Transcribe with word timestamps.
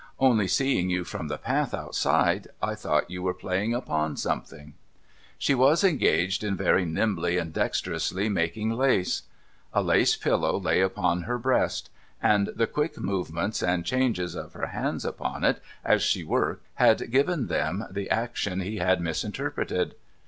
Only 0.17 0.47
seeing 0.47 0.89
you 0.89 1.03
from 1.03 1.27
the 1.27 1.37
path 1.37 1.75
outside, 1.75 2.47
I 2.59 2.73
thought 2.73 3.11
you 3.11 3.21
were 3.21 3.35
playing 3.35 3.75
upon 3.75 4.17
something/ 4.17 4.73
She 5.37 5.53
was 5.53 5.83
engaged 5.83 6.43
in 6.43 6.57
very 6.57 6.85
nimbly 6.85 7.37
and 7.37 7.53
dexterously 7.53 8.27
making 8.27 8.71
lace. 8.71 9.21
A 9.73 9.83
lace 9.83 10.15
pillow 10.15 10.59
lay 10.59 10.81
upon 10.81 11.21
her 11.25 11.37
breast; 11.37 11.91
and 12.19 12.47
the 12.55 12.65
quick 12.65 12.97
movements 12.97 13.61
and 13.61 13.85
changes 13.85 14.33
of 14.33 14.53
her 14.53 14.65
hands 14.73 15.05
upon 15.05 15.43
it, 15.43 15.61
as 15.85 16.01
she 16.01 16.23
worked, 16.23 16.65
had 16.77 17.11
given 17.11 17.45
them 17.45 17.85
the 17.91 18.09
action 18.09 18.61
he 18.61 18.77
had 18.77 19.01
misinterpreted. 19.01 19.93